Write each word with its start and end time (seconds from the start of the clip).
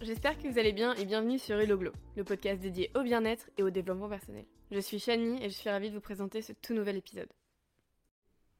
j'espère 0.00 0.38
que 0.38 0.48
vous 0.48 0.58
allez 0.58 0.72
bien 0.72 0.94
et 0.94 1.04
bienvenue 1.04 1.38
sur 1.38 1.60
Hello 1.60 1.78
le 2.16 2.24
podcast 2.24 2.60
dédié 2.60 2.90
au 2.94 3.02
bien-être 3.02 3.50
et 3.58 3.62
au 3.62 3.70
développement 3.70 4.08
personnel. 4.08 4.46
Je 4.70 4.80
suis 4.80 4.98
Shani 4.98 5.42
et 5.42 5.50
je 5.50 5.54
suis 5.54 5.68
ravie 5.68 5.90
de 5.90 5.94
vous 5.94 6.00
présenter 6.00 6.40
ce 6.40 6.52
tout 6.52 6.72
nouvel 6.72 6.96
épisode. 6.96 7.28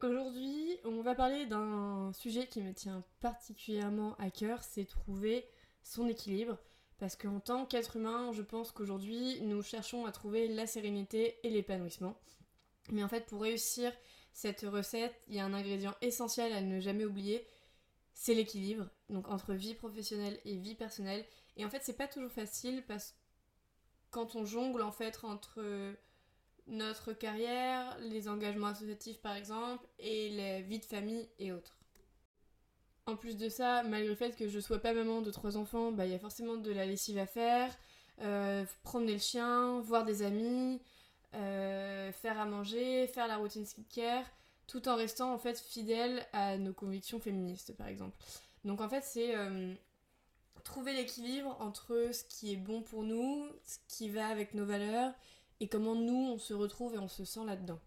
Aujourd'hui, 0.02 0.78
on 0.84 1.00
va 1.00 1.14
parler 1.14 1.46
d'un 1.46 2.12
sujet 2.12 2.46
qui 2.46 2.60
me 2.60 2.72
tient 2.72 3.04
particulièrement 3.20 4.16
à 4.18 4.30
cœur, 4.30 4.62
c'est 4.62 4.84
trouver 4.84 5.46
son 5.82 6.08
équilibre. 6.08 6.58
Parce 6.98 7.16
qu'en 7.16 7.40
tant 7.40 7.64
qu'être 7.64 7.96
humain, 7.96 8.32
je 8.32 8.42
pense 8.42 8.72
qu'aujourd'hui, 8.72 9.40
nous 9.40 9.62
cherchons 9.62 10.04
à 10.04 10.12
trouver 10.12 10.48
la 10.48 10.66
sérénité 10.66 11.38
et 11.42 11.48
l'épanouissement. 11.48 12.18
Mais 12.92 13.02
en 13.02 13.08
fait, 13.08 13.24
pour 13.26 13.40
réussir 13.42 13.92
cette 14.32 14.60
recette, 14.62 15.14
il 15.28 15.36
y 15.36 15.40
a 15.40 15.44
un 15.46 15.54
ingrédient 15.54 15.94
essentiel 16.02 16.52
à 16.52 16.60
ne 16.60 16.80
jamais 16.80 17.06
oublier, 17.06 17.46
c'est 18.20 18.34
l'équilibre, 18.34 18.86
donc 19.08 19.28
entre 19.28 19.54
vie 19.54 19.74
professionnelle 19.74 20.38
et 20.44 20.54
vie 20.54 20.74
personnelle. 20.74 21.24
Et 21.56 21.64
en 21.64 21.70
fait, 21.70 21.80
c'est 21.82 21.96
pas 21.96 22.06
toujours 22.06 22.30
facile 22.30 22.84
parce 22.86 23.14
quand 24.10 24.36
on 24.36 24.44
jongle 24.44 24.82
en 24.82 24.92
fait 24.92 25.18
entre 25.22 25.94
notre 26.66 27.14
carrière, 27.14 27.96
les 28.00 28.28
engagements 28.28 28.66
associatifs 28.66 29.22
par 29.22 29.34
exemple, 29.36 29.86
et 29.98 30.36
la 30.36 30.60
vie 30.60 30.78
de 30.78 30.84
famille 30.84 31.30
et 31.38 31.50
autres. 31.50 31.78
En 33.06 33.16
plus 33.16 33.38
de 33.38 33.48
ça, 33.48 33.84
malgré 33.84 34.10
le 34.10 34.14
fait 34.14 34.36
que 34.36 34.48
je 34.48 34.60
sois 34.60 34.80
pas 34.80 34.92
maman 34.92 35.22
de 35.22 35.30
trois 35.30 35.56
enfants, 35.56 35.90
bah, 35.90 36.04
il 36.04 36.12
y 36.12 36.14
a 36.14 36.18
forcément 36.18 36.56
de 36.58 36.72
la 36.72 36.84
lessive 36.84 37.16
à 37.16 37.26
faire, 37.26 37.74
euh, 38.20 38.66
promener 38.82 39.14
le 39.14 39.18
chien, 39.18 39.80
voir 39.80 40.04
des 40.04 40.20
amis, 40.20 40.82
euh, 41.32 42.12
faire 42.12 42.38
à 42.38 42.44
manger, 42.44 43.06
faire 43.06 43.28
la 43.28 43.38
routine 43.38 43.64
skincare, 43.64 44.26
tout 44.70 44.88
en 44.88 44.94
restant 44.94 45.34
en 45.34 45.38
fait 45.38 45.58
fidèle 45.58 46.24
à 46.32 46.56
nos 46.56 46.72
convictions 46.72 47.18
féministes 47.18 47.76
par 47.76 47.88
exemple. 47.88 48.16
Donc 48.64 48.80
en 48.80 48.88
fait 48.88 49.02
c'est 49.02 49.36
euh, 49.36 49.74
trouver 50.62 50.92
l'équilibre 50.92 51.56
entre 51.60 52.10
ce 52.12 52.22
qui 52.24 52.52
est 52.52 52.56
bon 52.56 52.82
pour 52.82 53.02
nous, 53.02 53.48
ce 53.64 53.78
qui 53.88 54.08
va 54.10 54.28
avec 54.28 54.54
nos 54.54 54.64
valeurs 54.64 55.12
et 55.58 55.66
comment 55.66 55.96
nous 55.96 56.30
on 56.34 56.38
se 56.38 56.54
retrouve 56.54 56.94
et 56.94 56.98
on 56.98 57.08
se 57.08 57.24
sent 57.24 57.44
là-dedans. 57.44 57.80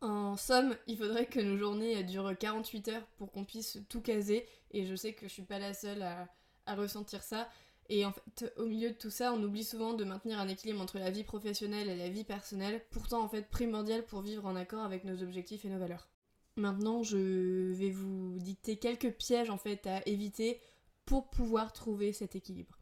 En 0.00 0.36
somme, 0.36 0.76
il 0.86 0.96
faudrait 0.96 1.26
que 1.26 1.40
nos 1.40 1.56
journées 1.56 2.02
durent 2.02 2.36
48 2.36 2.88
heures 2.88 3.06
pour 3.16 3.30
qu'on 3.30 3.44
puisse 3.44 3.78
tout 3.88 4.00
caser 4.00 4.46
et 4.72 4.86
je 4.86 4.94
sais 4.96 5.12
que 5.12 5.28
je 5.28 5.32
suis 5.32 5.42
pas 5.42 5.58
la 5.60 5.72
seule 5.72 6.02
à, 6.02 6.28
à 6.66 6.74
ressentir 6.74 7.22
ça. 7.22 7.48
Et 7.90 8.04
en 8.04 8.12
fait, 8.12 8.52
au 8.58 8.66
milieu 8.66 8.90
de 8.90 8.96
tout 8.96 9.10
ça, 9.10 9.32
on 9.32 9.42
oublie 9.42 9.64
souvent 9.64 9.94
de 9.94 10.04
maintenir 10.04 10.38
un 10.38 10.48
équilibre 10.48 10.80
entre 10.80 10.98
la 10.98 11.10
vie 11.10 11.24
professionnelle 11.24 11.88
et 11.88 11.96
la 11.96 12.10
vie 12.10 12.24
personnelle, 12.24 12.84
pourtant 12.90 13.22
en 13.22 13.28
fait 13.28 13.48
primordial 13.48 14.04
pour 14.04 14.20
vivre 14.20 14.44
en 14.44 14.56
accord 14.56 14.82
avec 14.82 15.04
nos 15.04 15.22
objectifs 15.22 15.64
et 15.64 15.70
nos 15.70 15.78
valeurs. 15.78 16.08
Maintenant, 16.56 17.02
je 17.02 17.72
vais 17.72 17.90
vous 17.90 18.38
dicter 18.40 18.78
quelques 18.78 19.12
pièges 19.12 19.48
en 19.48 19.58
fait 19.58 19.86
à 19.86 20.06
éviter 20.06 20.60
pour 21.06 21.30
pouvoir 21.30 21.72
trouver 21.72 22.12
cet 22.12 22.36
équilibre. 22.36 22.78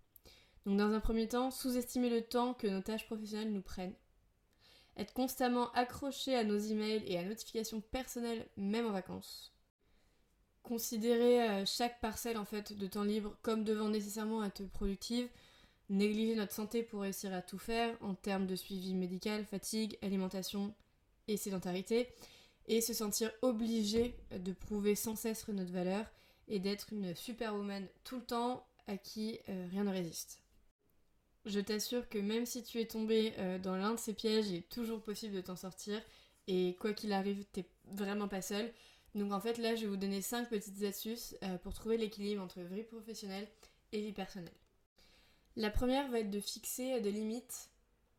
Donc 0.65 0.79
dans 0.79 0.93
un 0.93 1.01
premier 1.01 1.29
temps, 1.29 1.53
sous-estimer 1.53 2.11
le 2.11 2.23
temps 2.23 2.55
que 2.55 2.67
nos 2.67 2.81
tâches 2.81 3.07
professionnelles 3.07 3.53
nous 3.53 3.63
prennent. 3.63 3.95
Être 4.97 5.13
constamment 5.13 5.71
accroché 5.73 6.35
à 6.35 6.43
nos 6.43 6.59
emails 6.59 7.05
et 7.07 7.19
à 7.19 7.25
notifications 7.25 7.81
personnelles 7.81 8.49
même 8.57 8.87
en 8.87 8.93
vacances 8.93 9.56
considérer 10.67 11.49
euh, 11.49 11.65
chaque 11.65 12.01
parcelle 12.01 12.37
en 12.37 12.45
fait 12.45 12.77
de 12.77 12.87
temps 12.87 13.05
libre 13.05 13.37
comme 13.43 13.65
devant 13.65 13.89
nécessairement 13.89 14.45
être 14.45 14.65
productive, 14.71 15.29
négliger 15.89 16.35
notre 16.35 16.53
santé 16.53 16.83
pour 16.83 17.03
réussir 17.03 17.33
à 17.33 17.43
tout 17.43 17.59
faire 17.59 17.97
en 18.03 18.15
termes 18.15 18.47
de 18.47 18.57
suivi 18.57 18.95
médical, 18.95 19.45
fatigue, 19.45 19.97
alimentation 20.03 20.75
et 21.29 21.37
sédentarité, 21.37 22.09
et 22.69 22.81
se 22.81 22.93
sentir 22.93 23.31
obligé 23.43 24.17
de 24.33 24.53
prouver 24.53 24.97
sans 24.97 25.15
cesse 25.15 25.47
notre 25.49 25.73
valeur 25.73 26.05
et 26.49 26.59
d'être 26.59 26.93
une 26.93 27.15
superwoman 27.15 27.87
tout 28.05 28.17
le 28.17 28.25
temps 28.25 28.67
à 28.89 28.97
qui 28.97 29.39
euh, 29.49 29.67
rien 29.71 29.85
ne 29.85 29.91
résiste. 29.91 30.41
Je 31.45 31.61
t'assure 31.61 32.09
que 32.09 32.19
même 32.19 32.45
si 32.45 32.65
tu 32.65 32.81
es 32.81 32.87
tombé 32.87 33.33
euh, 33.39 33.59
dans 33.59 33.77
l'un 33.77 33.93
de 33.93 34.01
ces 34.01 34.15
pièges, 34.15 34.49
il 34.49 34.57
est 34.57 34.69
toujours 34.69 35.01
possible 35.01 35.35
de 35.35 35.41
t'en 35.41 35.55
sortir 35.55 36.03
et 36.49 36.77
quoi 36.81 36.93
qu'il 36.93 37.13
arrive, 37.13 37.45
t'es 37.53 37.67
vraiment 37.93 38.29
pas 38.29 38.43
seul. 38.43 38.73
Donc 39.17 39.33
en 39.33 39.41
fait 39.41 39.57
là 39.57 39.75
je 39.75 39.83
vais 39.83 39.87
vous 39.87 39.97
donner 39.97 40.21
5 40.21 40.49
petites 40.51 40.83
astuces 40.83 41.37
euh, 41.43 41.57
pour 41.59 41.73
trouver 41.73 41.97
l'équilibre 41.97 42.43
entre 42.43 42.61
vie 42.61 42.83
professionnelle 42.83 43.49
et 43.93 44.01
vie 44.03 44.13
personnelle. 44.13 44.53
La 45.57 45.71
première 45.71 46.09
va 46.11 46.21
être 46.21 46.31
de 46.31 46.39
fixer 46.39 47.01
des 47.01 47.11
limites 47.11 47.71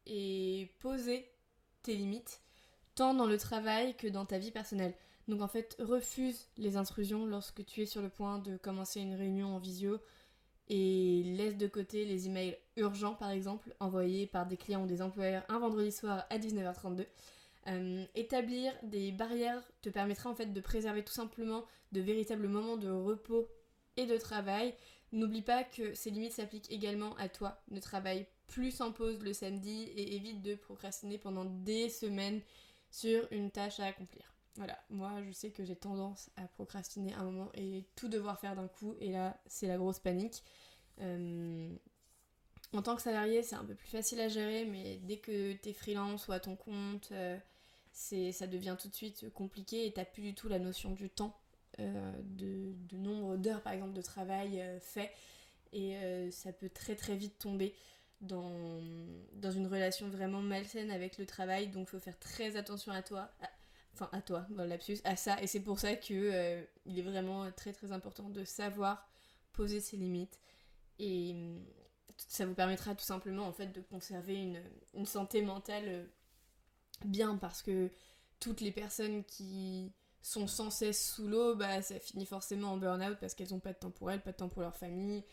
et 0.08 0.72
poser 0.80 1.30
tes 1.84 1.94
limites 1.94 2.41
tant 2.96 3.13
dans 3.13 3.28
le 3.28 3.38
travail 3.38 3.96
que 3.96 4.08
dans 4.08 4.25
ta 4.25 4.40
vie 4.40 4.50
personnelle. 4.50 4.96
Donc 5.28 5.41
en 5.41 5.47
fait 5.47 5.75
refuse 5.80 6.47
les 6.58 6.78
intrusions 6.78 7.28
lorsque 7.28 7.64
tu 7.64 7.84
es 7.84 7.85
sur 7.85 8.02
le 8.02 8.09
point 8.09 8.40
de 8.40 8.58
commencer 8.58 9.00
une 9.00 9.14
réunion 9.14 9.56
en 9.56 9.59
visio 9.59 10.00
et 10.68 11.22
laisse 11.38 11.58
de 11.58 11.68
côté 11.68 12.06
les 12.06 12.25
emails 12.25 12.58
urgents 12.75 13.14
par 13.14 13.29
exemple 13.29 13.72
envoyés 13.79 14.25
par 14.25 14.47
des 14.47 14.58
clients 14.58 14.84
ou 14.84 14.88
des 14.88 15.03
employeurs 15.03 15.44
un 15.47 15.59
vendredi 15.59 15.91
soir 15.91 16.25
à 16.31 16.40
19h32 16.40 17.06
euh, 17.67 18.05
établir 18.16 18.73
des 18.83 19.11
barrières 19.11 19.63
te 19.81 19.89
permettra 19.89 20.29
en 20.29 20.35
fait 20.35 20.53
de 20.53 20.61
préserver 20.61 21.03
tout 21.03 21.13
simplement 21.13 21.66
de 21.91 22.01
véritables 22.01 22.47
moments 22.47 22.78
de 22.78 22.89
repos 22.89 23.47
et 23.97 24.05
de 24.05 24.17
travail. 24.17 24.73
N'oublie 25.11 25.41
pas 25.41 25.63
que 25.63 25.94
ces 25.94 26.11
limites 26.11 26.33
s'appliquent 26.33 26.72
également 26.72 27.16
à 27.17 27.29
toi. 27.29 27.61
Ne 27.69 27.79
travaille 27.79 28.28
plus 28.47 28.72
sans 28.72 28.91
pause 28.91 29.19
le 29.22 29.33
samedi 29.33 29.83
et 29.83 30.16
évite 30.16 30.41
de 30.41 30.55
procrastiner 30.55 31.17
pendant 31.17 31.45
des 31.45 31.89
semaines 31.89 32.41
sur 32.89 33.28
une 33.31 33.51
tâche 33.51 33.79
à 33.79 33.85
accomplir. 33.85 34.34
Voilà, 34.55 34.78
moi 34.89 35.11
je 35.28 35.31
sais 35.31 35.51
que 35.51 35.63
j'ai 35.63 35.75
tendance 35.75 36.31
à 36.35 36.47
procrastiner 36.47 37.13
un 37.13 37.23
moment 37.23 37.51
et 37.53 37.85
tout 37.95 38.07
devoir 38.07 38.39
faire 38.39 38.55
d'un 38.55 38.67
coup 38.67 38.95
et 38.99 39.11
là 39.11 39.39
c'est 39.45 39.67
la 39.67 39.78
grosse 39.78 39.99
panique. 39.99 40.44
Euh, 40.99 41.75
en 42.73 42.81
tant 42.81 42.95
que 42.95 43.01
salarié 43.03 43.44
c'est 43.44 43.55
un 43.55 43.66
peu 43.66 43.75
plus 43.75 43.88
facile 43.88 44.19
à 44.19 44.29
gérer 44.29 44.66
mais 44.66 44.97
dès 45.03 45.17
que 45.17 45.53
t'es 45.53 45.73
freelance 45.73 46.28
ou 46.28 46.31
à 46.31 46.39
ton 46.39 46.55
compte, 46.55 47.09
euh, 47.11 47.38
ça 47.97 48.47
devient 48.47 48.75
tout 48.80 48.90
de 48.90 48.96
suite 48.96 49.30
compliqué 49.34 49.88
et 49.88 49.91
t'as 49.91 50.06
plus 50.06 50.22
du 50.22 50.35
tout 50.35 50.47
la 50.47 50.59
notion 50.59 50.91
du 50.91 51.09
temps, 51.09 51.35
euh, 51.80 52.12
de, 52.24 52.74
nombre 52.96 53.38
d'heures 53.38 53.62
par 53.62 53.74
exemple 53.74 53.94
de 53.94 54.02
travail 54.02 54.62
euh, 54.62 54.80
fait. 54.80 55.12
Et 55.74 55.97
euh, 55.97 56.31
ça 56.31 56.53
peut 56.53 56.69
très 56.69 56.96
très 56.96 57.16
vite 57.16 57.40
tomber 57.40 57.75
dans, 58.22 58.81
dans 59.34 59.52
une 59.52 59.68
relation 59.68 60.09
vraiment 60.09 60.41
malsaine 60.41 60.91
avec 60.91 61.18
le 61.18 61.25
travail. 61.25 61.69
Donc 61.69 61.90
faut 61.90 62.00
faire 62.00 62.18
très 62.19 62.56
attention 62.56 62.91
à 62.91 63.02
toi, 63.02 63.31
enfin 63.94 64.09
à 64.12 64.22
toi 64.22 64.46
dans 64.52 64.64
lapsus, 64.64 65.00
à 65.03 65.16
ça. 65.16 65.41
Et 65.41 65.47
c'est 65.47 65.62
pour 65.62 65.79
ça 65.79 65.96
que 65.96 66.64
il 66.85 67.00
est 67.00 67.03
vraiment 67.03 67.52
très 67.52 67.74
très 67.74 67.91
important 67.91 68.29
de 68.29 68.44
savoir 68.44 69.09
poser 69.53 69.81
ses 69.81 69.97
limites. 69.97 70.40
Et 71.00 71.35
ça 72.18 72.46
vous 72.46 72.53
permettra 72.53 72.94
tout 72.96 73.03
simplement 73.03 73.47
en 73.47 73.53
fait 73.53 73.68
de 73.68 73.81
conserver 73.81 74.35
une, 74.35 74.62
une 74.94 75.06
santé 75.06 75.41
mentale 75.41 76.08
bien 77.06 77.38
parce 77.38 77.62
que 77.62 77.91
toutes 78.40 78.62
les 78.62 78.72
personnes 78.72 79.24
qui 79.24 79.91
sont 80.22 80.47
sans 80.47 80.69
cesse 80.69 81.13
sous 81.13 81.28
l'eau, 81.28 81.56
bah 81.56 81.81
ça 81.81 82.00
finit 82.00 82.25
forcément 82.25 82.74
en 82.74 82.78
burn-out 82.78 83.18
parce 83.19 83.34
qu'elles 83.34 83.53
ont 83.53 83.59
pas 83.59 83.74
de 83.74 83.78
temps 83.78 83.91
pour 83.91 84.12
elles, 84.12 84.22
pas 84.22 84.31
de 84.31 84.38
temps 84.38 84.50
pour 84.50 84.62
leur 84.62 84.75
famille. 84.75 85.24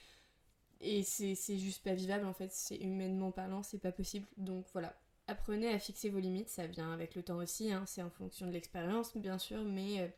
Et 0.81 1.03
c'est 1.03 1.59
juste 1.59 1.83
pas 1.83 1.95
vivable 1.95 2.27
en 2.27 2.35
fait, 2.35 2.53
c'est 2.53 2.77
humainement 2.77 3.31
parlant, 3.31 3.63
c'est 3.63 3.79
pas 3.79 3.93
possible. 3.93 4.27
Donc 4.37 4.67
voilà, 4.73 4.95
apprenez 5.27 5.69
à 5.69 5.79
fixer 5.79 6.11
vos 6.11 6.21
limites, 6.21 6.49
ça 6.49 6.67
vient 6.67 6.93
avec 6.93 7.15
le 7.15 7.23
temps 7.23 7.39
aussi, 7.39 7.73
hein. 7.73 7.85
c'est 7.87 8.03
en 8.03 8.11
fonction 8.11 8.47
de 8.47 8.53
l'expérience 8.53 9.17
bien 9.17 9.39
sûr, 9.39 9.65
mais 9.65 10.01
euh, 10.01 10.09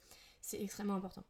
c'est 0.41 0.61
extrêmement 0.61 0.95
important. 0.95 1.23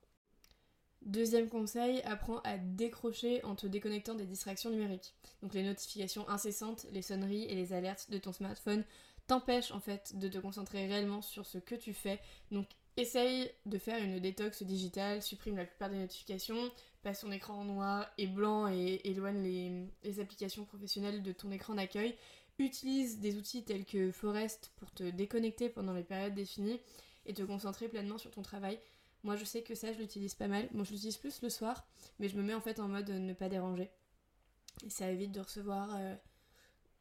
Deuxième 1.02 1.48
conseil, 1.48 2.02
apprends 2.02 2.40
à 2.40 2.58
décrocher 2.58 3.44
en 3.44 3.54
te 3.54 3.66
déconnectant 3.66 4.14
des 4.14 4.26
distractions 4.26 4.70
numériques. 4.70 5.14
Donc 5.40 5.54
les 5.54 5.62
notifications 5.62 6.28
incessantes, 6.28 6.86
les 6.90 7.02
sonneries 7.02 7.44
et 7.44 7.54
les 7.54 7.72
alertes 7.72 8.10
de 8.10 8.18
ton 8.18 8.32
smartphone 8.32 8.84
t'empêche 9.26 9.72
en 9.72 9.80
fait 9.80 10.16
de 10.18 10.28
te 10.28 10.38
concentrer 10.38 10.86
réellement 10.86 11.22
sur 11.22 11.46
ce 11.46 11.58
que 11.58 11.74
tu 11.74 11.92
fais. 11.92 12.20
Donc 12.50 12.66
essaye 12.96 13.50
de 13.66 13.78
faire 13.78 14.02
une 14.02 14.20
détox 14.20 14.62
digitale, 14.62 15.22
supprime 15.22 15.56
la 15.56 15.64
plupart 15.64 15.90
des 15.90 15.98
notifications, 15.98 16.70
passe 17.02 17.20
ton 17.20 17.30
écran 17.30 17.54
en 17.54 17.64
noir 17.64 18.10
et 18.18 18.26
blanc 18.26 18.68
et 18.68 19.00
éloigne 19.04 19.88
les, 20.02 20.20
applications 20.20 20.64
professionnelles 20.64 21.22
de 21.22 21.32
ton 21.32 21.50
écran 21.50 21.74
d'accueil. 21.74 22.16
Utilise 22.58 23.20
des 23.20 23.36
outils 23.36 23.64
tels 23.64 23.84
que 23.84 24.10
Forest 24.10 24.72
pour 24.76 24.90
te 24.92 25.04
déconnecter 25.04 25.68
pendant 25.68 25.92
les 25.92 26.04
périodes 26.04 26.34
définies 26.34 26.80
et 27.26 27.34
te 27.34 27.42
concentrer 27.42 27.88
pleinement 27.88 28.16
sur 28.16 28.30
ton 28.30 28.42
travail. 28.42 28.78
Moi 29.24 29.36
je 29.36 29.44
sais 29.44 29.62
que 29.62 29.74
ça 29.74 29.92
je 29.92 29.98
l'utilise 29.98 30.34
pas 30.34 30.48
mal. 30.48 30.68
Moi 30.72 30.84
je 30.84 30.92
l'utilise 30.92 31.18
plus 31.18 31.42
le 31.42 31.50
soir, 31.50 31.86
mais 32.18 32.28
je 32.28 32.36
me 32.36 32.42
mets 32.42 32.54
en 32.54 32.60
fait 32.60 32.80
en 32.80 32.88
mode 32.88 33.10
ne 33.10 33.32
pas 33.34 33.50
déranger. 33.50 33.90
Et 34.86 34.90
ça 34.90 35.10
évite 35.10 35.32
de 35.32 35.40
recevoir 35.40 35.90
euh, 35.96 36.14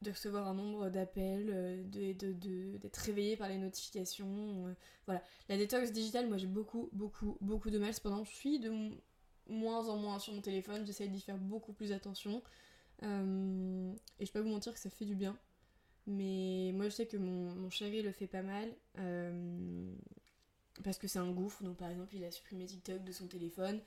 de 0.01 0.11
recevoir 0.11 0.47
un 0.47 0.53
nombre 0.53 0.89
d'appels, 0.89 1.49
euh, 1.49 1.83
d'être 1.83 2.97
réveillé 2.97 3.37
par 3.37 3.49
les 3.49 3.57
notifications. 3.57 4.67
Euh, 4.67 4.73
voilà. 5.05 5.21
La 5.49 5.57
détox 5.57 5.91
digitale, 5.91 6.27
moi 6.27 6.37
j'ai 6.37 6.47
beaucoup, 6.47 6.89
beaucoup, 6.91 7.37
beaucoup 7.41 7.69
de 7.69 7.79
mal. 7.79 7.93
Cependant, 7.93 8.23
je 8.23 8.31
suis 8.31 8.59
de 8.59 8.71
moins 9.47 9.87
en 9.87 9.97
moins 9.97 10.19
sur 10.19 10.33
mon 10.33 10.41
téléphone. 10.41 10.85
J'essaie 10.85 11.07
d'y 11.07 11.21
faire 11.21 11.37
beaucoup 11.37 11.73
plus 11.73 11.91
attention. 11.91 12.43
Euh, 13.03 13.93
et 14.19 14.25
je 14.25 14.31
peux 14.31 14.39
pas 14.39 14.43
vous 14.43 14.51
mentir 14.51 14.73
que 14.73 14.79
ça 14.79 14.89
fait 14.89 15.05
du 15.05 15.15
bien. 15.15 15.37
Mais 16.07 16.71
moi 16.75 16.85
je 16.85 16.91
sais 16.91 17.07
que 17.07 17.17
mon, 17.17 17.55
mon 17.55 17.69
chéri 17.71 18.03
le 18.03 18.11
fait 18.11 18.27
pas 18.27 18.43
mal. 18.43 18.71
parce 20.83 20.97
que 20.97 21.07
c'est 21.07 21.19
un 21.19 21.31
gouffre. 21.31 21.63
Donc 21.63 21.77
par 21.77 21.89
exemple, 21.89 22.15
il 22.15 22.23
a 22.23 22.31
supprimé 22.31 22.65
TikTok 22.65 23.03
de 23.03 23.11
son 23.11 23.27
téléphone. 23.27 23.79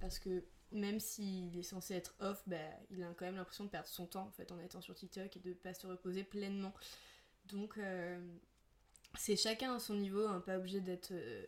parce 0.00 0.18
que 0.18 0.42
même 0.72 1.00
s'il 1.00 1.56
est 1.58 1.62
censé 1.62 1.94
être 1.94 2.14
off, 2.20 2.42
bah, 2.46 2.56
il 2.90 3.02
a 3.02 3.12
quand 3.14 3.24
même 3.24 3.36
l'impression 3.36 3.64
de 3.64 3.70
perdre 3.70 3.88
son 3.88 4.06
temps 4.06 4.30
en 4.50 4.58
étant 4.60 4.80
sur 4.80 4.94
TikTok 4.94 5.36
et 5.36 5.40
de 5.40 5.52
pas 5.52 5.74
se 5.74 5.86
reposer 5.86 6.24
pleinement. 6.24 6.72
Donc 7.46 7.78
euh, 7.78 8.18
c'est 9.18 9.36
chacun 9.36 9.74
à 9.74 9.78
son 9.78 9.94
niveau, 9.94 10.26
hein, 10.26 10.40
pas 10.40 10.58
obligé 10.58 10.80
d'être 10.80 11.12
euh, 11.12 11.46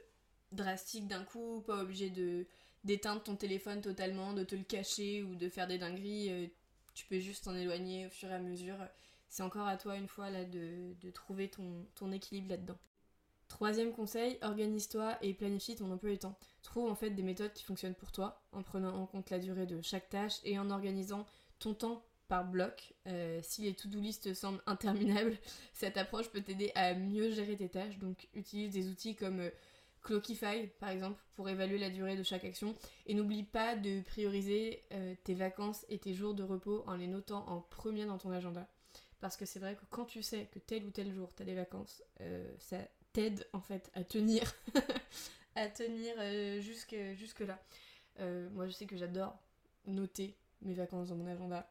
drastique 0.50 1.06
d'un 1.06 1.24
coup, 1.24 1.62
pas 1.62 1.82
obligé 1.82 2.10
de 2.10 2.46
d'éteindre 2.84 3.22
ton 3.22 3.36
téléphone 3.36 3.80
totalement, 3.80 4.32
de 4.32 4.42
te 4.42 4.56
le 4.56 4.64
cacher 4.64 5.22
ou 5.22 5.36
de 5.36 5.48
faire 5.48 5.68
des 5.68 5.78
dingueries. 5.78 6.32
Euh, 6.32 6.46
tu 6.94 7.06
peux 7.06 7.20
juste 7.20 7.44
t'en 7.44 7.54
éloigner 7.54 8.06
au 8.06 8.10
fur 8.10 8.28
et 8.28 8.34
à 8.34 8.40
mesure. 8.40 8.76
C'est 9.28 9.44
encore 9.44 9.68
à 9.68 9.76
toi 9.76 9.96
une 9.96 10.08
fois 10.08 10.30
là 10.30 10.44
de, 10.44 11.10
trouver 11.14 11.48
ton 11.48 12.12
équilibre 12.12 12.50
là-dedans. 12.50 12.78
Troisième 13.52 13.92
conseil, 13.92 14.38
organise-toi 14.40 15.18
et 15.20 15.34
planifie 15.34 15.76
ton 15.76 15.92
emploi 15.92 16.10
du 16.10 16.18
temps. 16.18 16.38
Trouve 16.62 16.90
en 16.90 16.94
fait 16.94 17.10
des 17.10 17.22
méthodes 17.22 17.52
qui 17.52 17.64
fonctionnent 17.64 17.94
pour 17.94 18.10
toi 18.10 18.42
en 18.52 18.62
prenant 18.62 18.96
en 18.96 19.04
compte 19.04 19.28
la 19.28 19.38
durée 19.38 19.66
de 19.66 19.82
chaque 19.82 20.08
tâche 20.08 20.36
et 20.44 20.58
en 20.58 20.70
organisant 20.70 21.26
ton 21.58 21.74
temps 21.74 22.02
par 22.28 22.46
bloc. 22.46 22.94
Euh, 23.06 23.40
si 23.42 23.60
les 23.60 23.74
to-do 23.74 24.00
list 24.00 24.32
semblent 24.32 24.62
interminables, 24.64 25.36
cette 25.74 25.98
approche 25.98 26.30
peut 26.30 26.40
t'aider 26.40 26.72
à 26.74 26.94
mieux 26.94 27.30
gérer 27.30 27.54
tes 27.54 27.68
tâches. 27.68 27.98
Donc 27.98 28.26
utilise 28.32 28.72
des 28.72 28.88
outils 28.88 29.16
comme 29.16 29.40
euh, 29.40 29.50
Clockify 30.00 30.68
par 30.80 30.88
exemple 30.88 31.22
pour 31.34 31.46
évaluer 31.50 31.76
la 31.76 31.90
durée 31.90 32.16
de 32.16 32.22
chaque 32.22 32.44
action. 32.44 32.74
Et 33.04 33.12
n'oublie 33.12 33.44
pas 33.44 33.76
de 33.76 34.00
prioriser 34.00 34.80
euh, 34.92 35.14
tes 35.24 35.34
vacances 35.34 35.84
et 35.90 35.98
tes 35.98 36.14
jours 36.14 36.32
de 36.32 36.42
repos 36.42 36.84
en 36.86 36.96
les 36.96 37.06
notant 37.06 37.46
en 37.50 37.60
premier 37.60 38.06
dans 38.06 38.16
ton 38.16 38.30
agenda. 38.30 38.66
Parce 39.20 39.36
que 39.36 39.44
c'est 39.44 39.60
vrai 39.60 39.76
que 39.76 39.84
quand 39.90 40.06
tu 40.06 40.22
sais 40.22 40.48
que 40.54 40.58
tel 40.58 40.86
ou 40.86 40.90
tel 40.90 41.12
jour 41.12 41.34
tu 41.34 41.42
as 41.42 41.44
des 41.44 41.54
vacances, 41.54 42.02
ça 42.58 42.78
t'aide 43.12 43.46
en 43.52 43.60
fait 43.60 43.90
à 43.94 44.04
tenir, 44.04 44.54
à 45.54 45.68
tenir 45.68 46.14
euh, 46.18 46.60
jusque, 46.60 46.96
jusque 47.14 47.40
là. 47.40 47.58
Euh, 48.20 48.48
moi 48.50 48.66
je 48.66 48.72
sais 48.72 48.86
que 48.86 48.96
j'adore 48.96 49.38
noter 49.86 50.36
mes 50.60 50.74
vacances 50.74 51.08
dans 51.08 51.16
mon 51.16 51.26
agenda 51.26 51.68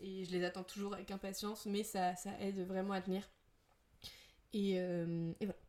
et 0.00 0.24
je 0.24 0.32
les 0.32 0.44
attends 0.44 0.64
toujours 0.64 0.94
avec 0.94 1.10
impatience, 1.10 1.66
mais 1.66 1.82
ça, 1.82 2.14
aide 2.40 2.66
vraiment 2.66 2.92
à 2.92 3.00
tenir. 3.00 3.28
Et, 4.52 4.78
euh, 4.78 5.32
et 5.40 5.46
voilà. 5.46 5.60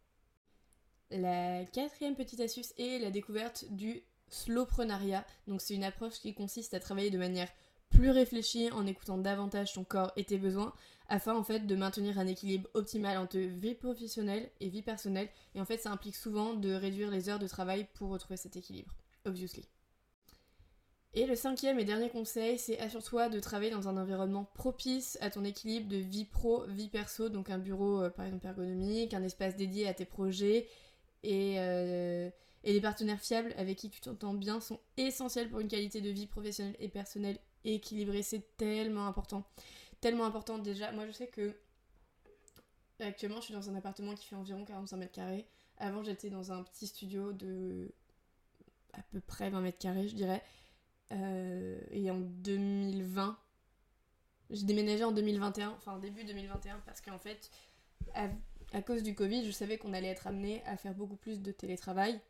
La 1.12 1.66
quatrième 1.66 2.16
petite 2.16 2.40
astuce 2.40 2.74
est 2.78 3.00
la 3.00 3.12
découverte 3.12 3.66
du 3.70 4.04
slowprenariat. 4.28 5.26
Donc 5.48 5.62
c'est 5.62 5.76
une 5.76 5.84
approche 5.84 6.20
qui 6.20 6.34
consiste 6.34 6.74
à 6.74 6.80
travailler 6.80 7.12
de 7.12 7.18
manière 7.18 7.50
plus 7.90 8.10
réfléchie 8.10 8.72
en 8.72 8.86
écoutant 8.88 9.18
davantage 9.18 9.74
ton 9.74 9.84
corps 9.84 10.12
et 10.16 10.24
tes 10.24 10.38
besoins 10.38 10.74
afin 11.08 11.36
en 11.36 11.44
fait 11.44 11.68
de 11.68 11.76
maintenir 11.76 12.20
un 12.20 12.28
équilibre 12.28 12.70
optimal 12.74 13.18
entre 13.18 13.38
vie 13.38 13.76
professionnelle 13.76 14.50
et 14.60 14.70
vie 14.70 14.82
personnelle. 14.82 15.30
Et 15.54 15.62
en 15.62 15.66
fait 15.66 15.78
ça 15.78 15.92
implique 15.92 16.16
souvent 16.16 16.54
de 16.54 16.72
réduire 16.74 17.12
les 17.12 17.30
heures 17.30 17.40
de 17.40 17.48
travail 17.48 17.88
pour 17.94 18.10
retrouver 18.10 18.38
cet 18.38 18.56
équilibre, 18.56 18.94
obviously. 19.26 19.66
Et 21.18 21.26
le 21.26 21.36
cinquième 21.36 21.80
et 21.80 21.86
dernier 21.86 22.10
conseil, 22.10 22.60
c'est 22.60 22.78
assure-toi 22.78 23.30
de 23.30 23.40
travailler 23.40 23.72
dans 23.72 23.88
un 23.88 23.96
environnement 23.96 24.50
propice 24.54 25.18
à 25.22 25.30
ton 25.30 25.46
équilibre 25.46 25.88
de 25.88 25.96
vie 25.96 26.26
pro, 26.26 26.66
vie 26.68 26.90
perso, 26.90 27.30
donc 27.30 27.50
un 27.50 27.58
bureau 27.58 28.02
euh, 28.02 28.10
par 28.10 28.26
exemple 28.26 28.46
ergonomique, 28.46 29.14
un 29.14 29.24
espace 29.24 29.56
dédié 29.56 29.88
à 29.88 29.94
tes 29.94 30.04
projets 30.04 30.68
et, 31.24 31.56
euh, 31.60 32.30
et 32.66 32.74
les 32.74 32.82
partenaires 32.82 33.22
fiables 33.22 33.54
avec 33.58 33.78
qui 33.78 33.90
tu 33.90 34.02
t'entends 34.02 34.34
bien 34.34 34.60
sont 34.60 34.78
essentiels 34.98 35.50
pour 35.50 35.62
une 35.62 35.70
qualité 35.70 36.02
de 36.02 36.10
vie 36.10 36.28
professionnelle 36.28 36.76
et 36.80 36.90
personnelle 36.90 37.40
équilibrée, 37.64 38.22
c'est 38.22 38.58
tellement 38.58 39.08
important 39.08 39.46
tellement 40.06 40.26
important 40.26 40.60
déjà. 40.60 40.92
Moi, 40.92 41.08
je 41.08 41.12
sais 41.12 41.26
que 41.26 41.56
actuellement, 43.00 43.38
je 43.38 43.46
suis 43.46 43.56
dans 43.56 43.72
un 43.72 43.76
appartement 43.76 44.14
qui 44.14 44.28
fait 44.28 44.36
environ 44.36 44.64
45 44.64 44.98
mètres 44.98 45.12
carrés. 45.12 45.48
Avant, 45.80 46.04
j'étais 46.04 46.30
dans 46.30 46.52
un 46.52 46.62
petit 46.62 46.86
studio 46.86 47.34
de 47.34 47.92
à 48.94 49.02
peu 49.02 49.20
près 49.20 49.50
20 49.50 49.62
mètres 49.62 49.80
carrés, 49.80 50.08
je 50.08 50.14
dirais. 50.14 50.44
Euh, 51.12 51.82
et 51.90 52.12
en 52.12 52.20
2020, 52.20 53.36
j'ai 54.52 54.66
déménagé 54.66 55.04
en 55.04 55.12
2021, 55.12 55.72
enfin 55.72 55.98
début 55.98 56.24
2021, 56.24 56.84
parce 56.86 57.02
qu'en 57.02 57.18
fait, 57.18 57.50
à, 58.14 58.82
cause 58.84 59.02
du 59.02 59.16
Covid, 59.16 59.44
je 59.44 59.52
savais 59.52 59.80
qu'on 59.80 59.94
allait 59.94 60.10
être 60.10 60.28
amené 60.28 60.62
à 60.68 60.78
faire 60.78 60.94
beaucoup 60.94 61.16
plus 61.16 61.42
de 61.42 61.52
télétravail, 61.52 62.22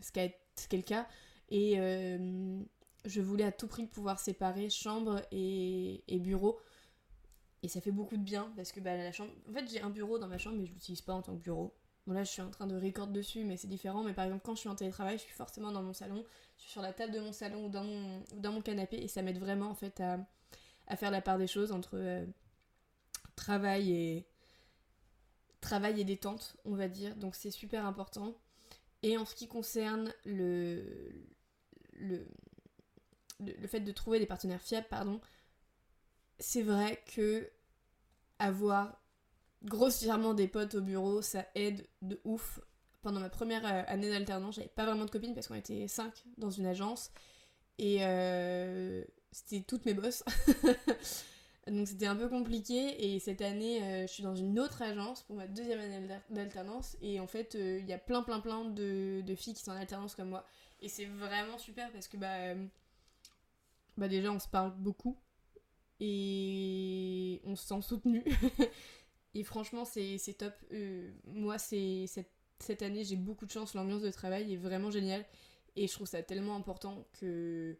ce 0.00 0.12
qui 0.12 0.20
est, 0.20 0.38
le 0.72 0.82
cas. 0.82 1.08
Et 1.48 1.80
euh, 1.80 2.60
je 3.04 3.20
voulais 3.20 3.42
à 3.42 3.50
tout 3.50 3.66
prix 3.66 3.86
pouvoir 3.86 4.20
séparer 4.20 4.70
chambre 4.70 5.22
et, 5.32 6.04
et 6.06 6.20
bureau 6.20 6.60
et 7.66 7.68
ça 7.68 7.80
fait 7.80 7.90
beaucoup 7.90 8.16
de 8.16 8.22
bien 8.22 8.52
parce 8.54 8.70
que 8.70 8.78
bah, 8.78 8.96
la 8.96 9.10
chambre. 9.10 9.32
En 9.50 9.52
fait, 9.52 9.68
j'ai 9.68 9.80
un 9.80 9.90
bureau 9.90 10.20
dans 10.20 10.28
ma 10.28 10.38
chambre, 10.38 10.56
mais 10.56 10.66
je 10.66 10.72
l'utilise 10.72 11.00
pas 11.00 11.14
en 11.14 11.20
tant 11.20 11.34
que 11.34 11.42
bureau. 11.42 11.74
Bon, 12.06 12.12
là, 12.14 12.22
je 12.22 12.30
suis 12.30 12.40
en 12.40 12.48
train 12.48 12.68
de 12.68 12.76
record 12.76 13.08
dessus, 13.08 13.42
mais 13.42 13.56
c'est 13.56 13.66
différent. 13.66 14.04
Mais 14.04 14.12
par 14.12 14.24
exemple, 14.24 14.44
quand 14.46 14.54
je 14.54 14.60
suis 14.60 14.68
en 14.68 14.76
télétravail, 14.76 15.18
je 15.18 15.24
suis 15.24 15.34
forcément 15.34 15.72
dans 15.72 15.82
mon 15.82 15.92
salon. 15.92 16.24
Je 16.56 16.62
suis 16.62 16.70
sur 16.70 16.80
la 16.80 16.92
table 16.92 17.12
de 17.12 17.18
mon 17.18 17.32
salon 17.32 17.66
ou 17.66 17.68
dans 17.68 17.82
mon, 17.82 18.22
dans 18.36 18.52
mon 18.52 18.62
canapé. 18.62 18.98
Et 18.98 19.08
ça 19.08 19.20
m'aide 19.20 19.40
vraiment, 19.40 19.68
en 19.68 19.74
fait, 19.74 19.98
à, 20.00 20.24
à, 20.86 20.96
faire 20.96 21.10
la 21.10 21.20
part 21.20 21.38
des 21.38 21.48
choses 21.48 21.72
entre 21.72 21.96
euh, 21.96 22.24
travail 23.34 23.90
et. 23.90 24.28
Travail 25.60 26.00
et 26.00 26.04
détente, 26.04 26.56
on 26.64 26.76
va 26.76 26.86
dire. 26.86 27.16
Donc, 27.16 27.34
c'est 27.34 27.50
super 27.50 27.84
important. 27.84 28.32
Et 29.02 29.18
en 29.18 29.24
ce 29.24 29.34
qui 29.34 29.48
concerne 29.48 30.14
le. 30.24 31.26
le, 31.94 32.28
le 33.40 33.66
fait 33.66 33.80
de 33.80 33.90
trouver 33.90 34.20
des 34.20 34.26
partenaires 34.26 34.62
fiables, 34.62 34.86
pardon, 34.88 35.20
c'est 36.38 36.62
vrai 36.62 37.02
que 37.14 37.50
avoir 38.38 39.00
grossièrement 39.64 40.34
des 40.34 40.48
potes 40.48 40.74
au 40.74 40.80
bureau, 40.80 41.22
ça 41.22 41.46
aide 41.54 41.86
de 42.02 42.20
ouf. 42.24 42.60
Pendant 43.02 43.20
ma 43.20 43.28
première 43.28 43.64
euh, 43.64 43.82
année 43.86 44.10
d'alternance, 44.10 44.56
j'avais 44.56 44.68
pas 44.68 44.84
vraiment 44.84 45.04
de 45.04 45.10
copines 45.10 45.34
parce 45.34 45.46
qu'on 45.46 45.54
était 45.54 45.86
5 45.86 46.12
dans 46.38 46.50
une 46.50 46.66
agence. 46.66 47.10
Et 47.78 47.98
euh, 48.00 49.04
c'était 49.30 49.62
toutes 49.62 49.84
mes 49.84 49.94
bosses. 49.94 50.24
Donc 51.68 51.86
c'était 51.86 52.06
un 52.06 52.16
peu 52.16 52.28
compliqué. 52.28 53.14
Et 53.14 53.20
cette 53.20 53.42
année, 53.42 53.82
euh, 53.82 54.02
je 54.02 54.12
suis 54.12 54.22
dans 54.22 54.34
une 54.34 54.58
autre 54.58 54.82
agence 54.82 55.22
pour 55.22 55.36
ma 55.36 55.46
deuxième 55.46 55.78
année 55.78 56.08
d'alternance. 56.30 56.96
Et 57.00 57.20
en 57.20 57.26
fait, 57.26 57.54
il 57.54 57.86
y 57.86 57.92
a 57.92 57.98
plein, 57.98 58.22
plein, 58.22 58.40
plein 58.40 58.64
de, 58.64 59.20
de, 59.20 59.34
filles 59.34 59.54
qui 59.54 59.62
sont 59.62 59.72
en 59.72 59.76
alternance 59.76 60.14
comme 60.14 60.30
moi. 60.30 60.44
Et 60.80 60.88
c'est 60.88 61.06
vraiment 61.06 61.58
super 61.58 61.90
parce 61.92 62.08
que 62.08 62.16
bah, 62.16 62.54
bah 63.96 64.08
déjà, 64.08 64.32
on 64.32 64.38
se 64.40 64.48
parle 64.48 64.74
beaucoup 64.76 65.16
et 66.00 67.40
on 67.44 67.56
se 67.56 67.66
sent 67.66 67.82
soutenu. 67.82 68.24
et 69.34 69.42
franchement, 69.42 69.84
c'est 69.84 70.18
top. 70.38 70.54
Euh, 70.72 71.10
moi, 71.26 71.58
c'est 71.58 72.06
cette, 72.06 72.30
cette, 72.58 72.82
année, 72.82 73.04
j'ai 73.04 73.16
beaucoup 73.16 73.46
de 73.46 73.50
chance. 73.50 73.74
L'ambiance 73.74 74.02
de 74.02 74.10
travail 74.10 74.52
est 74.52 74.58
vraiment 74.58 74.90
géniale. 74.90 75.24
Et 75.76 75.86
je 75.86 75.92
trouve 75.92 76.06
ça 76.06 76.22
tellement 76.22 76.56
important 76.56 77.06
que 77.20 77.76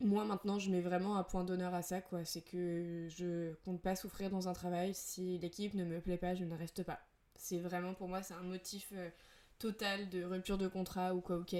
moi, 0.00 0.24
maintenant, 0.24 0.58
je 0.58 0.70
mets 0.70 0.80
vraiment 0.80 1.16
un 1.16 1.24
point 1.24 1.44
d'honneur 1.44 1.74
à 1.74 1.82
ça. 1.82 2.00
quoi. 2.00 2.24
C'est 2.24 2.42
que 2.42 3.08
je 3.10 3.54
compte 3.64 3.82
pas 3.82 3.96
souffrir 3.96 4.30
dans 4.30 4.48
un 4.48 4.52
travail. 4.52 4.94
Si 4.94 5.38
l'équipe 5.38 5.74
ne 5.74 5.84
me 5.84 6.00
plaît 6.00 6.18
pas, 6.18 6.34
je 6.34 6.44
ne 6.44 6.56
reste 6.56 6.82
pas. 6.84 7.00
C'est 7.34 7.58
vraiment 7.58 7.94
pour 7.94 8.08
moi, 8.08 8.22
c'est 8.22 8.34
un 8.34 8.42
motif 8.42 8.92
euh, 8.94 9.10
total 9.58 10.08
de 10.08 10.24
rupture 10.24 10.58
de 10.58 10.68
contrat 10.68 11.14
ou 11.14 11.20
quoi, 11.20 11.36
ok. 11.38 11.54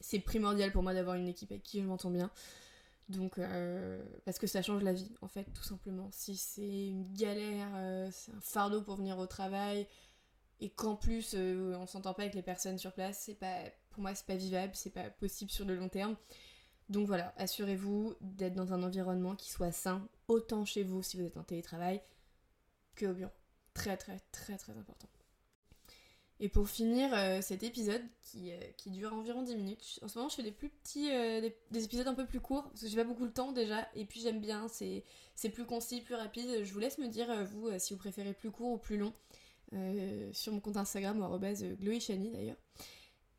C'est 0.00 0.20
primordial 0.20 0.72
pour 0.72 0.82
moi 0.82 0.94
d'avoir 0.94 1.16
une 1.16 1.28
équipe 1.28 1.50
avec 1.50 1.62
qui 1.62 1.80
je 1.80 1.86
m'entends 1.86 2.10
bien. 2.10 2.30
Donc, 3.08 3.38
euh, 3.38 4.02
parce 4.24 4.38
que 4.38 4.46
ça 4.46 4.60
change 4.62 4.82
la 4.82 4.92
vie, 4.92 5.10
en 5.22 5.28
fait, 5.28 5.44
tout 5.54 5.62
simplement. 5.62 6.10
Si 6.12 6.36
c'est 6.36 6.88
une 6.88 7.10
galère, 7.14 7.68
euh, 7.74 8.08
c'est 8.12 8.32
un 8.32 8.40
fardeau 8.40 8.82
pour 8.82 8.96
venir 8.96 9.18
au 9.18 9.26
travail, 9.26 9.86
et 10.60 10.70
qu'en 10.70 10.96
plus 10.96 11.34
euh, 11.34 11.74
on 11.76 11.86
s'entend 11.86 12.14
pas 12.14 12.22
avec 12.22 12.34
les 12.34 12.42
personnes 12.42 12.78
sur 12.78 12.92
place, 12.92 13.22
c'est 13.24 13.34
pas, 13.34 13.56
pour 13.90 14.02
moi, 14.02 14.14
c'est 14.14 14.26
pas 14.26 14.36
vivable, 14.36 14.72
c'est 14.74 14.90
pas 14.90 15.08
possible 15.08 15.50
sur 15.50 15.64
le 15.64 15.76
long 15.76 15.88
terme. 15.88 16.16
Donc 16.88 17.06
voilà, 17.06 17.34
assurez-vous 17.36 18.14
d'être 18.20 18.54
dans 18.54 18.72
un 18.72 18.82
environnement 18.82 19.36
qui 19.36 19.50
soit 19.50 19.72
sain, 19.72 20.06
autant 20.26 20.64
chez 20.64 20.82
vous 20.82 21.02
si 21.02 21.16
vous 21.16 21.24
êtes 21.24 21.36
en 21.36 21.44
télétravail 21.44 22.00
que 22.94 23.06
au 23.06 23.14
bureau. 23.14 23.30
Très, 23.74 23.96
très, 23.96 24.18
très, 24.32 24.56
très 24.56 24.76
important. 24.76 25.08
Et 26.40 26.48
pour 26.48 26.68
finir 26.68 27.10
euh, 27.14 27.40
cet 27.40 27.64
épisode 27.64 28.02
qui, 28.22 28.52
euh, 28.52 28.60
qui, 28.76 28.90
dure 28.90 29.12
environ 29.12 29.42
10 29.42 29.56
minutes, 29.56 29.98
en 30.02 30.08
ce 30.08 30.18
moment 30.18 30.28
je 30.28 30.36
fais 30.36 30.44
des 30.44 30.52
plus 30.52 30.68
petits, 30.68 31.10
euh, 31.10 31.40
des, 31.70 31.84
épisodes 31.84 32.06
un 32.06 32.14
peu 32.14 32.26
plus 32.26 32.40
courts 32.40 32.68
parce 32.68 32.82
que 32.82 32.88
j'ai 32.88 32.96
pas 32.96 33.04
beaucoup 33.04 33.24
le 33.24 33.32
temps 33.32 33.50
déjà 33.50 33.88
et 33.96 34.04
puis 34.04 34.20
j'aime 34.20 34.40
bien, 34.40 34.68
c'est 34.68 35.04
plus 35.52 35.64
concis, 35.64 36.00
plus 36.00 36.14
rapide. 36.14 36.62
Je 36.62 36.72
vous 36.72 36.78
laisse 36.78 36.98
me 36.98 37.08
dire 37.08 37.44
vous 37.44 37.70
si 37.78 37.92
vous 37.92 37.98
préférez 37.98 38.34
plus 38.34 38.52
court 38.52 38.70
ou 38.70 38.78
plus 38.78 38.98
long 38.98 39.12
sur 40.32 40.52
mon 40.52 40.60
compte 40.60 40.76
Instagram 40.76 41.20
ou 41.20 41.38
d'ailleurs. 41.38 42.56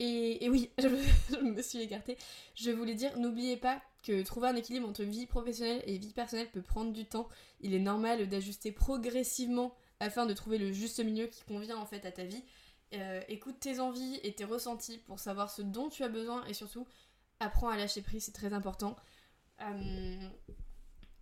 Et, 0.02 0.46
et, 0.46 0.50
oui, 0.50 0.70
je, 0.80 0.88
je, 1.30 1.38
me 1.42 1.62
suis 1.62 1.82
écartée. 1.82 2.18
Je 2.56 2.72
voulais 2.72 2.96
dire, 2.96 3.18
n'oubliez 3.18 3.58
pas 3.58 3.82
que 4.04 4.24
trouver 4.24 4.48
un 4.48 4.56
équilibre 4.56 4.88
entre 4.88 5.04
vie 5.04 5.26
professionnelle 5.26 5.84
et 5.86 5.98
vie 5.98 6.14
personnelle 6.14 6.50
peut 6.52 6.62
prendre 6.62 6.94
du 6.94 7.06
temps. 7.06 7.28
Il 7.60 7.74
est 7.74 7.80
normal 7.80 8.30
d'ajuster 8.30 8.72
progressivement 8.72 9.76
afin 10.00 10.26
de 10.26 10.34
trouver 10.34 10.58
le 10.58 10.72
juste 10.72 11.04
milieu 11.04 11.28
qui 11.28 11.44
convient 11.44 11.78
en 11.78 11.86
fait 11.86 12.06
à 12.06 12.12
ta 12.12 12.24
vie. 12.24 12.44
Euh, 12.94 13.22
écoute 13.28 13.60
tes 13.60 13.80
envies 13.80 14.20
et 14.24 14.34
tes 14.34 14.46
ressentis 14.46 14.98
pour 14.98 15.20
savoir 15.20 15.52
ce 15.52 15.62
dont 15.62 15.90
tu 15.90 16.04
as 16.04 16.10
besoin 16.10 16.44
et 16.46 16.54
surtout 16.54 16.88
apprends 17.40 17.70
à 17.70 17.78
lâcher 17.78 18.02
prise, 18.02 18.26
c'est 18.26 18.32
très 18.32 18.54
important. 18.54 18.96
Euh, 19.62 20.30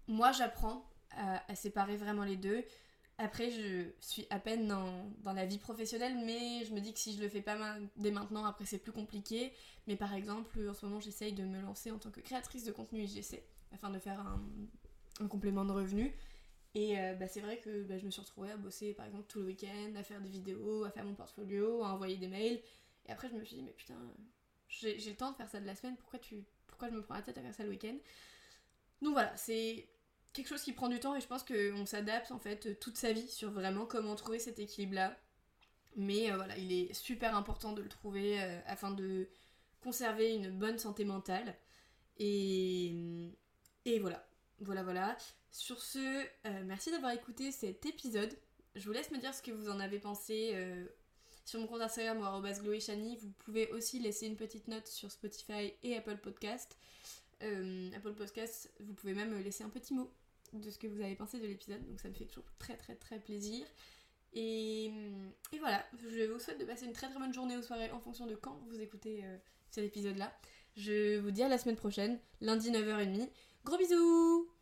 moi 0.08 0.32
j'apprends 0.32 0.90
à, 1.12 1.56
séparer 1.56 1.98
vraiment 1.98 2.24
les 2.24 2.38
deux. 2.38 2.64
Après, 3.20 3.50
je 3.50 3.90
suis 4.00 4.28
à 4.30 4.40
peine 4.40 4.68
dans, 4.68 5.34
la 5.34 5.46
vie 5.48 5.58
professionnelle, 5.58 6.16
mais 6.24 6.64
je 6.66 6.74
me 6.74 6.80
dis 6.80 6.94
que 6.94 7.00
si 7.00 7.16
je 7.16 7.22
le 7.22 7.28
fais 7.28 7.42
pas 7.42 7.58
dès 7.96 8.12
maintenant, 8.12 8.46
après 8.46 8.66
c'est 8.66 8.78
plus 8.78 8.92
compliqué. 8.92 9.52
Mais 9.88 9.96
par 9.96 10.14
exemple, 10.14 10.70
en 10.70 10.74
ce 10.74 10.86
moment, 10.86 11.00
j'essaye 11.00 11.34
de 11.34 11.44
me 11.44 11.60
lancer 11.60 11.90
en 11.90 11.98
tant 11.98 12.12
que 12.12 12.20
créatrice 12.20 12.64
de 12.64 12.72
contenu 12.72 13.02
IGC, 13.02 13.42
afin 13.74 13.90
de 13.90 13.98
faire 13.98 14.20
un, 14.20 15.28
complément 15.28 15.66
de 15.66 15.72
revenu. 15.72 16.16
Et 16.76 17.00
euh, 17.00 17.14
bah, 17.16 17.28
c'est 17.28 17.42
vrai 17.42 17.58
que 17.60 17.84
bah, 17.84 17.98
je 17.98 18.06
me 18.06 18.12
suis 18.12 18.22
retrouvée 18.22 18.52
à 18.52 18.58
bosser 18.58 18.94
par 18.94 19.06
exemple 19.06 19.26
tout 19.28 19.40
le 19.40 19.46
week-end, 19.46 19.94
à 19.96 20.04
faire 20.04 20.22
des 20.22 20.30
vidéos, 20.30 20.84
à 20.84 20.92
faire 20.92 21.06
mon 21.06 21.16
portfolio, 21.16 21.84
à 21.84 21.94
envoyer 21.94 22.18
des 22.18 22.28
mails. 22.28 22.62
Et 23.08 23.12
après, 23.12 23.30
je 23.30 23.36
me 23.36 23.44
suis 23.44 23.56
dit, 23.56 23.64
mais 23.64 23.72
putain, 23.72 23.96
j'ai 24.68 24.96
le 24.98 25.16
temps 25.16 25.32
de 25.32 25.38
faire 25.38 25.50
ça 25.50 25.60
de 25.60 25.66
la 25.66 25.76
semaine, 25.76 25.96
pourquoi, 25.98 26.20
tu, 26.20 26.44
pourquoi 26.68 26.90
je 26.90 26.96
me 26.96 27.02
prends 27.02 27.16
la 27.16 27.22
tête 27.22 27.38
à 27.38 27.42
faire 27.42 27.54
ça 27.54 27.64
le 27.64 27.70
week-end? 27.70 27.98
Donc 29.02 29.14
voilà, 29.14 29.36
c'est 29.38 29.88
quelque 30.34 30.48
chose 30.48 30.62
qui 30.62 30.74
prend 30.74 30.90
du 30.90 31.00
temps 31.00 31.16
et 31.16 31.22
je 31.22 31.28
pense 31.28 31.44
qu'on 31.44 31.86
s'adapte 31.86 32.32
en 32.32 32.40
fait 32.40 32.80
toute 32.80 32.98
sa 32.98 33.12
vie 33.12 33.28
sur 33.28 33.50
vraiment 33.50 33.86
comment 33.86 34.16
trouver 34.16 34.40
cet 34.40 34.60
équilibre-là. 34.60 35.18
Mais 35.96 36.32
euh, 36.32 36.36
voilà, 36.36 36.58
il 36.58 36.72
est 36.72 36.94
super 36.94 37.36
important 37.36 37.74
de 37.74 37.82
le 37.82 37.90
trouver 37.90 38.40
euh, 38.40 38.60
afin 38.68 38.92
de 38.92 39.28
conserver 39.82 40.36
une 40.36 40.52
bonne 40.52 40.78
santé 40.78 41.06
mentale. 41.06 41.56
Et, 42.18 42.94
et 43.86 44.00
voilà, 44.00 44.28
voilà, 44.60 44.84
voilà. 44.84 45.18
Sur 45.52 45.82
ce, 45.82 46.00
euh, 46.46 46.64
merci 46.66 46.92
d'avoir 46.92 47.12
écouté 47.12 47.52
cet 47.52 47.86
épisode. 47.86 48.38
Je 48.76 48.86
vous 48.86 48.92
laisse 48.92 49.12
me 49.12 49.18
dire 49.18 49.34
ce 49.34 49.42
que 49.42 49.52
vous 49.52 49.70
en 49.70 49.80
avez 49.80 50.00
pensé 50.00 50.54
sur 51.46 51.60
mon 51.60 51.66
compte 51.66 51.82
Instagram 51.82 52.20
ou. 52.20 53.18
Vous 53.22 53.32
pouvez 53.40 53.72
aussi 53.72 54.00
laisser 54.00 54.28
une 54.28 54.36
petite 54.36 54.68
note 54.68 54.86
sur 54.88 55.12
Spotify 55.12 55.74
et 55.82 55.96
Apple 55.98 56.18
Podcast. 56.18 56.78
Apple 57.42 58.14
Podcast, 58.16 58.72
vous 58.80 58.94
pouvez 58.94 59.16
même 59.16 59.36
laisser 59.40 59.64
un 59.64 59.70
petit 59.70 59.96
mot 59.96 60.12
de 60.54 60.70
ce 60.70 60.78
que 60.78 60.88
vous 60.88 61.02
avez 61.02 61.16
pensé 61.16 61.40
de 61.40 61.48
l'épisode. 61.48 61.84
Donc 61.88 62.00
ça 62.00 62.10
me 62.10 62.14
fait 62.14 62.26
toujours 62.26 62.52
très 62.60 62.78
très 62.78 62.96
très 62.96 63.20
plaisir. 63.20 63.66
Et, 64.34 64.92
voilà, 65.60 65.84
je 65.98 66.26
vous 66.26 66.40
souhaite 66.40 66.60
de 66.60 66.66
passer 66.66 66.86
une 66.86 66.94
très 66.94 67.10
très 67.10 67.20
bonne 67.20 67.34
journée 67.34 67.58
ou 67.58 67.62
soirée 67.62 67.90
en 67.92 68.00
fonction 68.00 68.28
de 68.28 68.36
quand 68.36 68.60
vous 68.68 68.80
écoutez 68.80 69.24
euh, 69.24 69.38
cet 69.72 69.86
épisode-là. 69.86 70.32
Je 70.76 71.18
vous 71.20 71.32
dis 71.32 71.42
à 71.42 71.50
la 71.50 71.58
semaine 71.58 71.76
prochaine, 71.76 72.20
lundi 72.42 72.70
9h30. 72.72 73.30
Gros 73.64 73.78
bisous 73.78 74.57